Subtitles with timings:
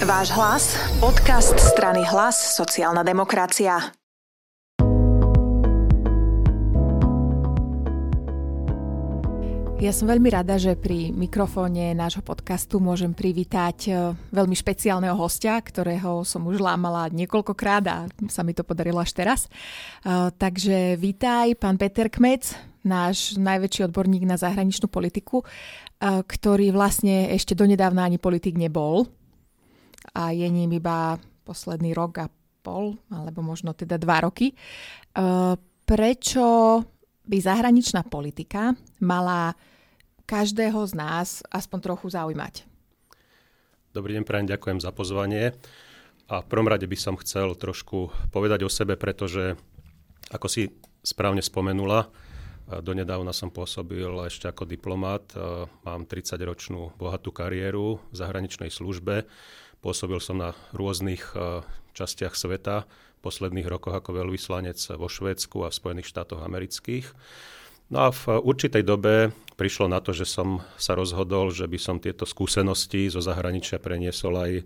[0.00, 3.92] Váš hlas, podcast strany Hlas, sociálna demokracia.
[9.76, 15.60] Ja som veľmi rada, že pri mikrofóne nášho podcastu môžem privítať e, veľmi špeciálneho hostia,
[15.60, 19.40] ktorého som už lámala niekoľkokrát a sa mi to podarilo až teraz.
[19.44, 22.56] E, takže vítaj, pán Peter Kmec,
[22.88, 29.19] náš najväčší odborník na zahraničnú politiku, e, ktorý vlastne ešte donedávna ani politik nebol
[30.14, 32.26] a je ním iba posledný rok a
[32.60, 34.52] pol, alebo možno teda dva roky.
[35.86, 36.46] Prečo
[37.26, 39.56] by zahraničná politika mala
[40.28, 42.68] každého z nás aspoň trochu zaujímať.
[43.90, 45.56] Dobrý deň, prajem, ďakujem za pozvanie.
[46.30, 49.58] A v prvom rade by som chcel trošku povedať o sebe, pretože,
[50.30, 50.70] ako si
[51.02, 52.06] správne spomenula,
[52.70, 55.26] donedávna som pôsobil ešte ako diplomát.
[55.82, 59.26] Mám 30-ročnú bohatú kariéru v zahraničnej službe.
[59.80, 61.24] Pôsobil som na rôznych
[61.96, 62.84] častiach sveta,
[63.20, 67.12] v posledných rokoch ako veľvyslanec vo Švédsku a v Spojených štátoch amerických.
[67.92, 72.00] No a v určitej dobe prišlo na to, že som sa rozhodol, že by som
[72.00, 74.64] tieto skúsenosti zo zahraničia preniesol aj e,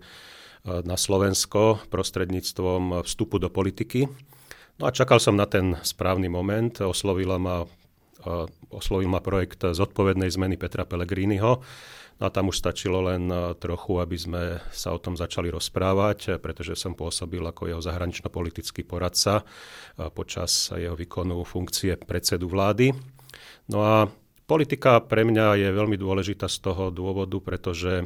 [0.63, 4.07] na Slovensko prostredníctvom vstupu do politiky.
[4.79, 6.79] No a čakal som na ten správny moment.
[6.79, 7.67] Oslovila ma, e,
[8.73, 11.61] oslovil ma projekt zodpovednej zmeny Petra Pellegriniho.
[12.15, 16.39] No a tam už stačilo len e, trochu, aby sme sa o tom začali rozprávať,
[16.39, 19.43] pretože som pôsobil ako jeho zahranično-politický poradca
[20.15, 22.95] počas jeho výkonu funkcie predsedu vlády.
[23.67, 24.07] No a
[24.45, 28.05] Politika pre mňa je veľmi dôležitá z toho dôvodu, pretože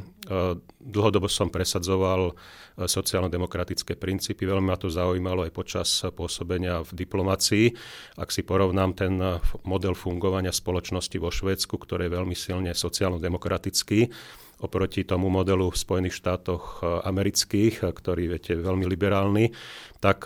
[0.80, 4.48] dlhodobo som presadzoval e, sociálno-demokratické princípy.
[4.48, 7.76] Veľmi ma to zaujímalo aj počas pôsobenia v diplomácii.
[8.16, 9.20] Ak si porovnám ten
[9.68, 14.08] model fungovania spoločnosti vo Švédsku, ktorý je veľmi silne sociálno-demokratický,
[14.64, 19.52] oproti tomu modelu v Spojených štátoch e, amerických, ktorý viete, je veľmi liberálny,
[20.00, 20.24] tak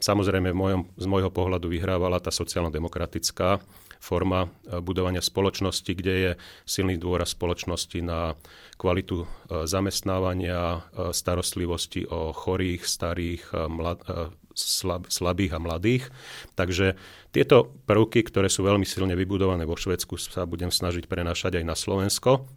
[0.00, 3.60] samozrejme v mojom, z môjho pohľadu vyhrávala tá sociálno-demokratická
[4.02, 6.30] forma e, budovania spoločnosti, kde je
[6.66, 8.34] silný dôraz spoločnosti na
[8.74, 9.26] kvalitu e,
[9.70, 14.02] zamestnávania, e, starostlivosti o chorých, starých, mlad,
[14.58, 16.04] slab, slabých a mladých.
[16.58, 16.98] Takže
[17.30, 21.78] tieto prvky, ktoré sú veľmi silne vybudované vo Švedsku, sa budem snažiť prenášať aj na
[21.78, 22.50] Slovensko.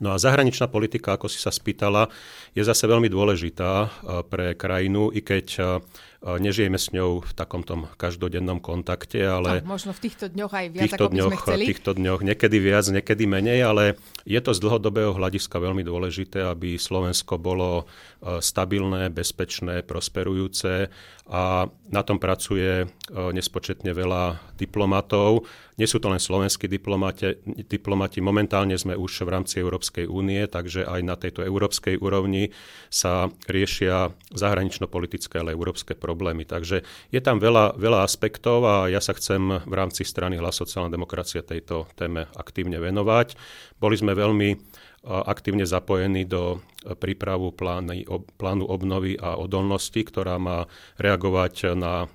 [0.00, 2.08] No a zahraničná politika, ako si sa spýtala,
[2.56, 3.92] je zase veľmi dôležitá
[4.32, 5.78] pre krajinu, i keď
[6.22, 9.58] Nežijeme s ňou v takomto každodennom kontakte, ale...
[9.58, 11.64] A možno v týchto dňoch aj viac, týchto ako by dňoch, sme chceli.
[11.66, 13.84] V týchto dňoch niekedy viac, niekedy menej, ale
[14.22, 17.90] je to z dlhodobého hľadiska veľmi dôležité, aby Slovensko bolo
[18.22, 20.94] stabilné, bezpečné, prosperujúce
[21.26, 25.42] a na tom pracuje nespočetne veľa diplomatov.
[25.74, 27.34] Nie sú to len slovenskí diplomati,
[27.66, 28.22] diplomati.
[28.22, 32.54] Momentálne sme už v rámci Európskej únie, takže aj na tejto európskej úrovni
[32.92, 36.44] sa riešia zahranično-politické, ale európske problémy problémy.
[36.44, 40.92] Takže je tam veľa, veľa aspektov a ja sa chcem v rámci strany Hlas sociálna
[40.92, 43.32] demokracia tejto téme aktívne venovať.
[43.80, 44.60] Boli sme veľmi
[45.02, 46.62] aktívne zapojení do
[47.02, 48.06] prípravu plány,
[48.38, 52.06] plánu obnovy a odolnosti, ktorá má reagovať na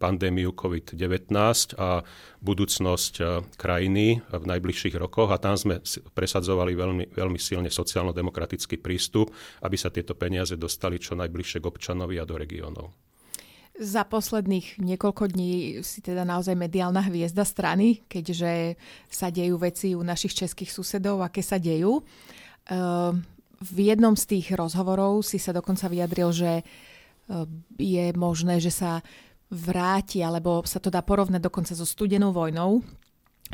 [0.00, 1.28] pandémiu COVID-19
[1.76, 2.00] a
[2.40, 3.14] budúcnosť
[3.60, 5.28] krajiny v najbližších rokoch.
[5.28, 5.84] A tam sme
[6.16, 9.28] presadzovali veľmi, veľmi silne sociálno-demokratický prístup,
[9.60, 12.96] aby sa tieto peniaze dostali čo najbližšie k občanovi a do regiónov.
[13.82, 18.78] Za posledných niekoľko dní si teda naozaj mediálna hviezda strany, keďže
[19.10, 21.98] sa dejú veci u našich českých susedov, aké sa dejú.
[22.70, 23.26] Ehm,
[23.58, 29.02] v jednom z tých rozhovorov si sa dokonca vyjadril, že ehm, je možné, že sa
[29.50, 32.86] vráti, alebo sa to dá porovnať dokonca so studenou vojnou,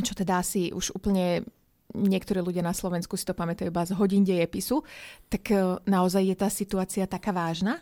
[0.05, 1.41] čo teda asi už úplne
[1.97, 4.84] niektorí ľudia na Slovensku si to pamätajú iba z hodín dejepisu,
[5.33, 7.81] tak ehm, naozaj je tá situácia taká vážna?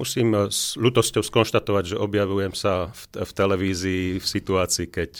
[0.00, 5.12] Musím s ľutosťou skonštatovať, že objavujem sa v, v televízii v situácii, keď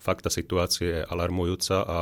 [0.00, 1.98] fakta situácie je alarmujúca a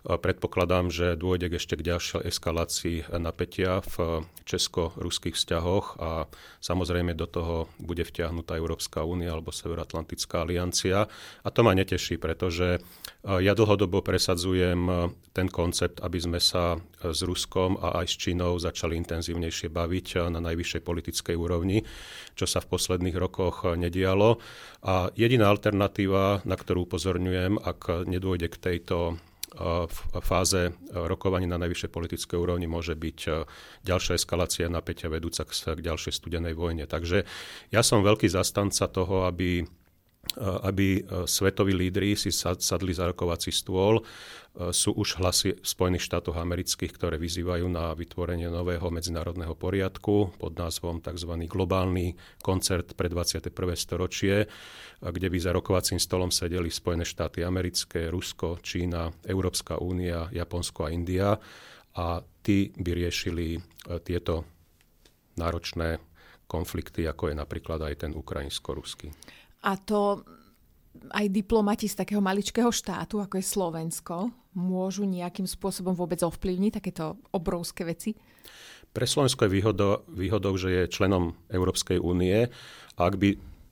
[0.00, 6.24] Predpokladám, že dôjde ešte k ďalšej eskalácii napätia v česko-ruských vzťahoch a
[6.64, 11.04] samozrejme do toho bude vtiahnutá Európska únia alebo Severoatlantická aliancia.
[11.44, 12.80] A to ma neteší, pretože
[13.20, 18.96] ja dlhodobo presadzujem ten koncept, aby sme sa s Ruskom a aj s Čínou začali
[18.96, 21.84] intenzívnejšie baviť na najvyššej politickej úrovni,
[22.32, 24.40] čo sa v posledných rokoch nedialo.
[24.88, 29.20] A jediná alternatíva, na ktorú upozorňujem, ak nedôjde k tejto
[29.90, 33.18] v fáze rokovaní na najvyššej politickej úrovni môže byť
[33.82, 36.86] ďalšia eskalácia napätia vedúca k ďalšej studenej vojne.
[36.86, 37.26] Takže
[37.74, 39.66] ja som veľký zastanca toho, aby
[40.38, 44.04] aby svetoví lídry si sadli za rokovací stôl.
[44.70, 51.00] Sú už hlasy Spojených štátov amerických, ktoré vyzývajú na vytvorenie nového medzinárodného poriadku pod názvom
[51.00, 51.32] tzv.
[51.48, 52.14] globálny
[52.44, 53.50] koncert pre 21.
[53.74, 54.44] storočie,
[55.00, 60.92] kde by za rokovacím stolom sedeli Spojené štáty americké, Rusko, Čína, Európska únia, Japonsko a
[60.92, 61.32] India
[61.96, 63.56] a tí by riešili
[64.04, 64.44] tieto
[65.40, 65.96] náročné
[66.44, 69.14] konflikty, ako je napríklad aj ten ukrajinsko-ruský.
[69.64, 70.24] A to
[71.10, 74.16] aj diplomati z takého maličkého štátu, ako je Slovensko,
[74.56, 78.18] môžu nejakým spôsobom vôbec ovplyvniť takéto obrovské veci?
[78.90, 82.50] Pre Slovensko je výhodou, výhodou, že je členom Európskej únie
[83.00, 83.30] ak by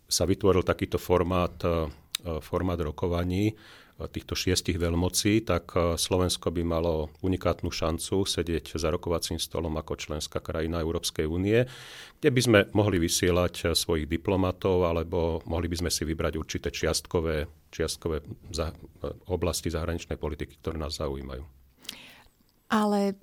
[0.08, 1.52] sa vytvoril takýto formát,
[2.40, 3.54] formát rokovaní,
[4.06, 9.98] týchto šiestich veľmocí, tak e, Slovensko by malo unikátnu šancu sedieť za rokovacím stolom ako
[9.98, 11.66] členská krajina Európskej únie,
[12.22, 16.70] kde by sme mohli vysielať e, svojich diplomatov alebo mohli by sme si vybrať určité
[16.70, 18.22] čiastkové, čiastkové
[18.54, 18.74] za, e,
[19.34, 21.42] oblasti zahraničnej politiky, ktoré nás zaujímajú.
[22.70, 23.18] Ale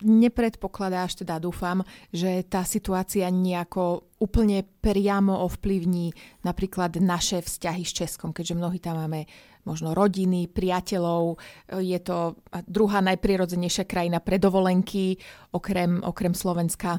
[0.00, 6.10] nepredpokladáš, teda dúfam, že tá situácia nejako úplne priamo ovplyvní
[6.42, 9.30] napríklad naše vzťahy s Českom, keďže mnohí tam máme
[9.62, 11.38] možno rodiny, priateľov.
[11.78, 15.20] Je to druhá najprirodzenejšia krajina pre dovolenky,
[15.54, 16.98] okrem, okrem Slovenska.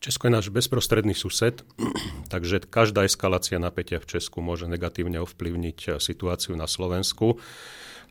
[0.00, 1.60] Česko je náš bezprostredný sused,
[2.32, 7.36] takže každá eskalácia napätia v Česku môže negatívne ovplyvniť situáciu na Slovensku.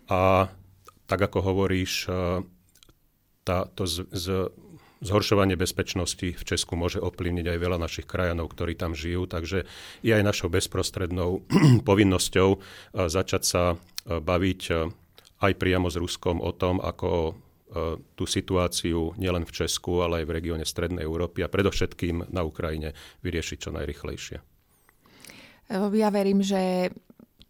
[0.06, 0.54] A
[1.10, 2.06] tak ako hovoríš,
[3.42, 4.26] tá, to z, z,
[5.00, 9.64] zhoršovanie bezpečnosti v Česku môže ovplyvniť aj veľa našich krajanov, ktorí tam žijú, takže
[10.04, 11.44] je aj našou bezprostrednou
[11.90, 12.60] povinnosťou eh,
[13.08, 14.92] začať sa eh, baviť eh,
[15.40, 17.40] aj priamo s Ruskom o tom, ako
[18.18, 22.98] tú situáciu nielen v Česku, ale aj v regióne Strednej Európy a predovšetkým na Ukrajine
[23.22, 24.38] vyriešiť čo najrychlejšie.
[25.70, 26.90] Ja verím, že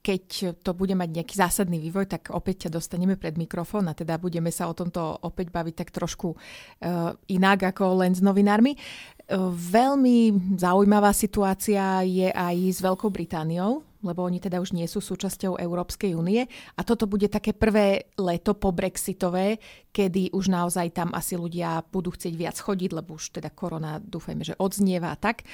[0.09, 4.17] keď to bude mať nejaký zásadný vývoj, tak opäť ťa dostaneme pred mikrofón a teda
[4.17, 8.73] budeme sa o tomto opäť baviť tak trošku uh, inak ako len s novinármi.
[8.73, 14.97] Uh, veľmi zaujímavá situácia je aj s Veľkou Britániou, lebo oni teda už nie sú
[14.97, 19.61] súčasťou Európskej únie a toto bude také prvé leto po Brexitové,
[19.93, 24.41] kedy už naozaj tam asi ľudia budú chcieť viac chodiť, lebo už teda korona dúfajme,
[24.41, 25.45] že odznieva tak.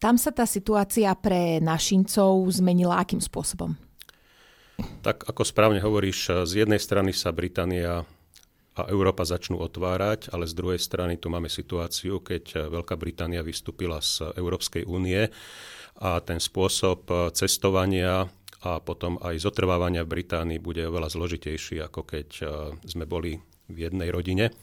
[0.00, 3.87] Tam sa tá situácia pre našincov zmenila akým spôsobom?
[4.78, 8.06] Tak ako správne hovoríš, z jednej strany sa Británia
[8.78, 13.98] a Európa začnú otvárať, ale z druhej strany tu máme situáciu, keď Veľká Británia vystúpila
[13.98, 15.26] z Európskej únie
[15.98, 18.30] a ten spôsob cestovania
[18.62, 22.48] a potom aj zotrvávania v Británii bude oveľa zložitejší, ako keď eh,
[22.86, 23.38] sme boli
[23.68, 24.54] v jednej rodine.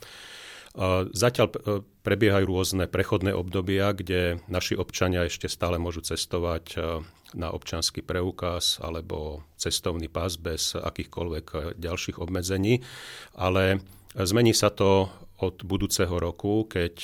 [1.16, 1.56] Zatiaľ e,
[2.04, 6.78] prebiehajú rôzne prechodné obdobia, kde naši občania ešte stále môžu cestovať e,
[7.36, 12.82] na občanský preukaz alebo cestovný pás bez akýchkoľvek ďalších obmedzení,
[13.36, 13.84] ale
[14.16, 16.96] zmení sa to od budúceho roku, keď,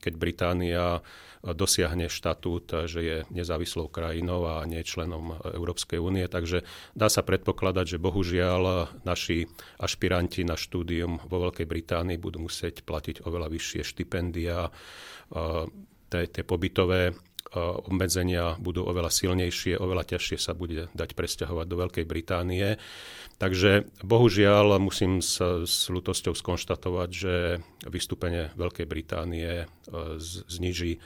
[0.00, 1.04] keď Británia
[1.44, 6.24] dosiahne štatút, že je nezávislou krajinou a nie členom Európskej únie.
[6.24, 6.64] Takže
[6.96, 9.44] dá sa predpokladať, že bohužiaľ naši
[9.76, 14.72] ašpiranti na štúdium vo Veľkej Británii budú musieť platiť oveľa vyššie štipendia,
[16.08, 17.12] tie pobytové
[17.54, 22.76] obmedzenia budú oveľa silnejšie, oveľa ťažšie sa bude dať presťahovať do Veľkej Británie.
[23.34, 27.34] Takže bohužiaľ musím s, s ľutosťou skonštatovať, že
[27.86, 29.66] vystúpenie Veľkej Británie e,
[30.46, 30.98] zniží e,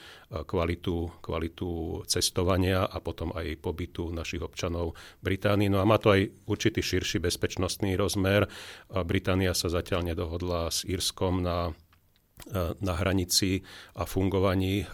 [0.45, 4.93] kvalitu, kvalitu cestovania a potom aj pobytu našich občanov
[5.25, 5.73] Británii.
[5.73, 8.45] No a má to aj určitý širší bezpečnostný rozmer.
[8.93, 13.65] Británia sa zatiaľ nedohodla s Írskom na e, na hranici
[13.97, 14.85] a fungovaní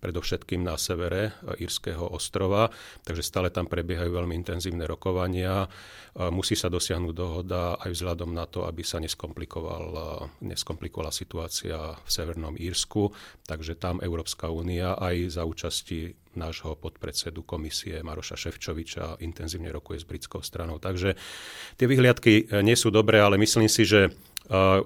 [0.00, 2.70] predovšetkým na severe Írskeho ostrova,
[3.02, 5.66] takže stále tam prebiehajú veľmi intenzívne rokovania.
[6.34, 10.30] Musí sa dosiahnuť dohoda aj vzhľadom na to, aby sa neskomplikovala,
[11.10, 13.10] situácia v Severnom Írsku,
[13.46, 20.06] takže tam Európska únia aj za účasti nášho podpredsedu komisie Maroša Ševčoviča intenzívne rokuje s
[20.06, 20.78] britskou stranou.
[20.78, 21.18] Takže
[21.74, 24.14] tie vyhliadky nie sú dobré, ale myslím si, že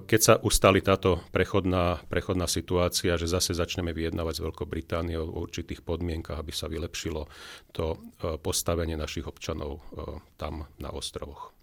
[0.03, 5.47] keď sa ustali táto prechodná, prechodná situácia, že zase začneme vyjednávať s Veľkou Britániou o
[5.47, 7.31] určitých podmienkach, aby sa vylepšilo
[7.71, 7.97] to e,
[8.43, 11.55] postavenie našich občanov e, tam na ostrovoch.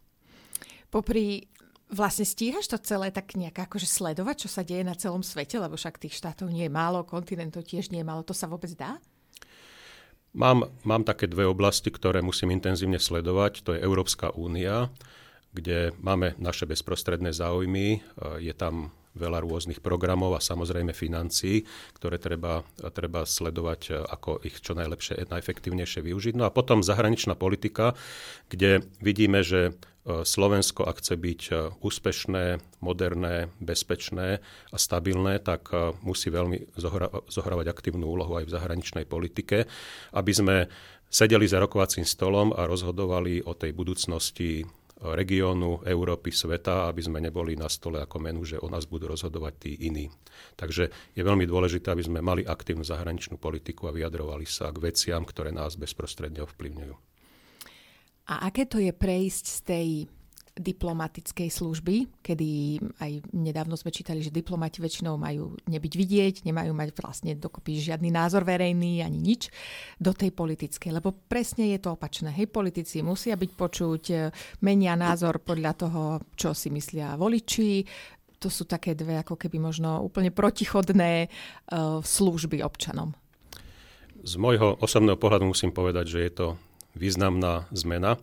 [0.89, 1.45] Popri
[1.91, 5.75] Vlastne stíhaš to celé tak nejak akože sledovať, čo sa deje na celom svete, lebo
[5.75, 8.23] však tých štátov nie je málo, kontinentov tiež nie je málo.
[8.23, 9.03] To sa vôbec dá?
[10.31, 13.67] Mám, mám také dve oblasti, ktoré musím intenzívne sledovať.
[13.67, 14.87] To je Európska únia,
[15.51, 18.03] kde máme naše bezprostredné záujmy.
[18.39, 21.67] Je tam veľa rôznych programov a samozrejme financií,
[21.99, 22.63] ktoré treba,
[22.95, 26.39] treba sledovať, ako ich čo najlepšie, najefektívnejšie využiť.
[26.39, 27.99] No a potom zahraničná politika,
[28.47, 29.75] kde vidíme, že
[30.07, 31.41] Slovensko, ak chce byť
[31.83, 34.41] úspešné, moderné, bezpečné
[34.71, 35.75] a stabilné, tak
[36.07, 36.79] musí veľmi
[37.29, 39.67] zohrávať aktívnu úlohu aj v zahraničnej politike,
[40.15, 40.57] aby sme
[41.11, 44.65] sedeli za rokovacím stolom a rozhodovali o tej budúcnosti
[45.01, 49.55] regiónu, Európy, sveta, aby sme neboli na stole ako menu, že o nás budú rozhodovať
[49.57, 50.13] tí iní.
[50.61, 55.25] Takže je veľmi dôležité, aby sme mali aktívnu zahraničnú politiku a vyjadrovali sa k veciam,
[55.25, 56.95] ktoré nás bezprostredne ovplyvňujú.
[58.31, 59.89] A aké to je prejsť z tej
[60.61, 66.89] diplomatickej služby, kedy aj nedávno sme čítali, že diplomati väčšinou majú nebyť vidieť, nemajú mať
[67.01, 69.49] vlastne dokopy žiadny názor verejný ani nič,
[69.97, 70.93] do tej politickej.
[70.93, 72.31] Lebo presne je to opačné.
[72.37, 74.15] Hej, politici musia byť počuť, e,
[74.63, 76.03] menia názor podľa toho,
[76.37, 77.83] čo si myslia voliči,
[78.41, 83.13] to sú také dve ako keby možno úplne protichodné uh, služby občanom.
[84.25, 86.47] Z môjho osobného pohľadu musím povedať, že je to
[86.97, 88.17] významná zmena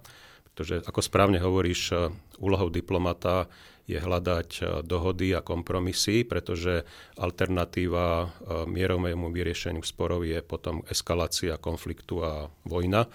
[0.58, 2.10] pretože ako správne hovoríš, e,
[2.42, 3.46] úlohou diplomata
[3.86, 6.82] je hľadať e, dohody a kompromisy, pretože
[7.14, 8.28] alternatíva e,
[8.66, 13.06] mierovému vyriešeniu sporov je potom eskalácia konfliktu a vojna.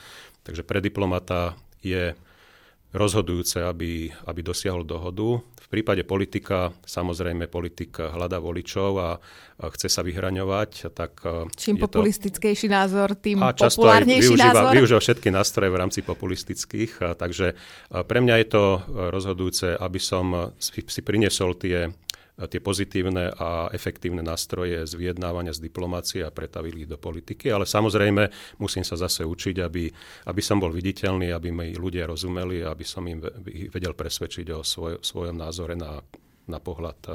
[0.47, 2.15] Takže pre diplomata je
[2.95, 9.17] rozhodujúce, aby, aby dosiahol dohodu prípade politika, samozrejme politik hľadá voličov a
[9.73, 10.93] chce sa vyhraňovať.
[10.93, 12.75] Tak e, Čím populistickejší to...
[12.77, 14.73] názor, tým a populárnejší využíva, názor.
[14.77, 17.17] využíva všetky nástroje v rámci populistických.
[17.17, 17.55] Takže e,
[18.05, 18.65] pre mňa je to
[19.17, 21.89] rozhodujúce, aby som si, si priniesol tie
[22.51, 27.53] tie pozitívne a efektívne nástroje z vyjednávania, z diplomácie a pretavili ich do politiky.
[27.53, 29.85] Ale samozrejme musím sa zase učiť, aby,
[30.27, 33.21] aby som bol viditeľný, aby mi ľudia rozumeli aby som im
[33.71, 36.01] vedel presvedčiť o svoj, svojom názore na,
[36.49, 37.11] na pohľad e,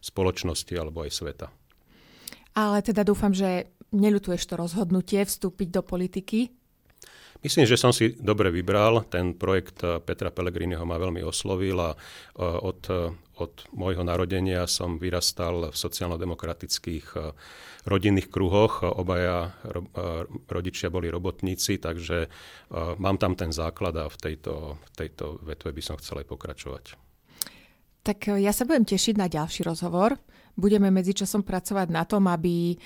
[0.00, 1.46] spoločnosti alebo aj sveta.
[2.54, 6.50] Ale teda dúfam, že neľutuješ to rozhodnutie vstúpiť do politiky,
[7.40, 9.08] Myslím, že som si dobre vybral.
[9.08, 11.96] Ten projekt e, Petra Pellegriniho ma veľmi oslovil a e,
[12.36, 12.80] od,
[13.40, 17.32] od môjho narodenia som vyrastal v sociálno-demokratických eh,
[17.88, 18.84] rodinných kruhoch.
[18.84, 19.56] Obaja
[20.46, 22.30] rodičia boli robotníci, takže eh,
[23.00, 26.84] mám tam ten základ a v tejto, v tejto vetve by som chcel aj pokračovať.
[28.04, 30.20] Tak eh, ja sa budem tešiť na ďalší rozhovor
[30.54, 32.76] budeme medzičasom pracovať na tom, aby e,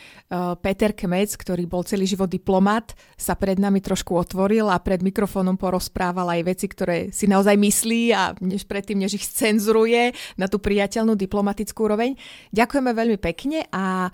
[0.60, 5.56] Peter Kmec, ktorý bol celý život diplomat, sa pred nami trošku otvoril a pred mikrofónom
[5.56, 10.60] porozprával aj veci, ktoré si naozaj myslí a než predtým, než ich cenzuruje na tú
[10.60, 12.16] priateľnú diplomatickú úroveň.
[12.54, 14.08] Ďakujeme veľmi pekne a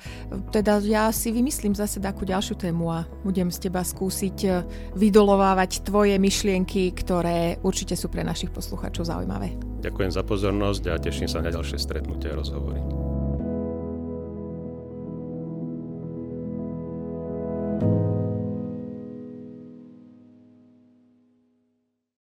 [0.51, 4.51] teda ja si vymyslím zase takú ďalšiu tému a budem z teba skúsiť e,
[4.97, 9.55] vydolovávať tvoje myšlienky, ktoré určite sú pre našich poslucháčov zaujímavé.
[9.81, 13.10] Ďakujem za pozornosť a teším sa na ďalšie stretnutie a rozhovory.